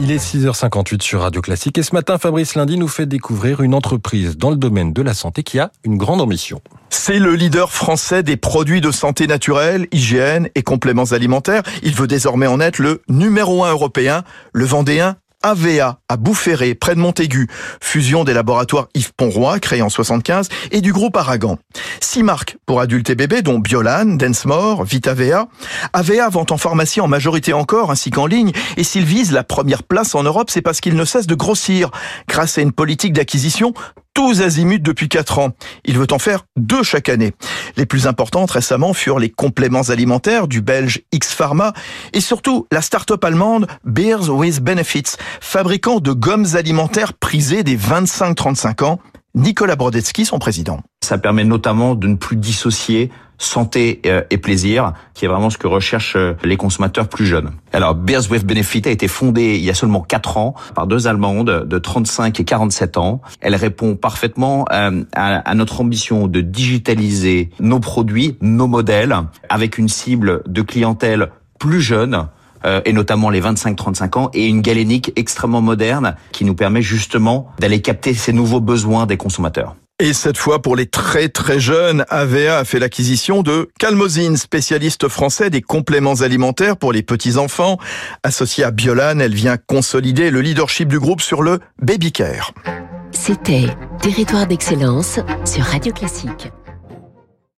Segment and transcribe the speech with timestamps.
[0.00, 3.74] Il est 6h58 sur Radio Classique et ce matin, Fabrice Lundi nous fait découvrir une
[3.74, 6.60] entreprise dans le domaine de la santé qui a une grande ambition.
[6.88, 11.64] C'est le leader français des produits de santé naturelle, hygiène et compléments alimentaires.
[11.82, 14.22] Il veut désormais en être le numéro un européen,
[14.52, 17.48] le Vendéen AVA à Boufféré, près de Montaigu,
[17.80, 21.58] fusion des laboratoires Yves Ponroy, créé en 75, et du groupe Aragan.
[22.00, 25.46] Six marques pour adultes et bébés, dont Biolan, Densmore, VitaVea.
[25.92, 29.84] AVA vend en pharmacie en majorité encore, ainsi qu'en ligne, et s'il vise la première
[29.84, 31.90] place en Europe, c'est parce qu'il ne cesse de grossir,
[32.26, 33.74] grâce à une politique d'acquisition
[34.18, 35.50] tous azimuts depuis 4 ans.
[35.84, 37.34] Il veut en faire deux chaque année.
[37.76, 41.72] Les plus importantes récemment furent les compléments alimentaires du belge X Pharma
[42.12, 48.82] et surtout la start-up allemande Beers with Benefits, fabricant de gommes alimentaires prisées des 25-35
[48.82, 48.98] ans.
[49.36, 50.80] Nicolas Brodetsky, son président.
[51.00, 55.56] Ça permet notamment de ne plus dissocier santé euh, et plaisir, qui est vraiment ce
[55.56, 57.52] que recherchent euh, les consommateurs plus jeunes.
[57.72, 61.06] Alors, Beers with Benefit a été fondée il y a seulement 4 ans par deux
[61.06, 63.20] Allemandes de 35 et 47 ans.
[63.40, 69.14] Elle répond parfaitement euh, à, notre ambition de digitaliser nos produits, nos modèles,
[69.48, 72.28] avec une cible de clientèle plus jeune,
[72.84, 77.80] et notamment les 25-35 ans, et une galénique extrêmement moderne qui nous permet justement d'aller
[77.80, 79.76] capter ces nouveaux besoins des consommateurs.
[80.00, 85.08] Et cette fois, pour les très très jeunes, AVA a fait l'acquisition de Calmosine, spécialiste
[85.08, 87.78] français des compléments alimentaires pour les petits-enfants.
[88.22, 92.54] Associée à Biolan, elle vient consolider le leadership du groupe sur le baby care.
[93.10, 93.66] C'était
[94.00, 96.52] Territoire d'excellence sur Radio Classique.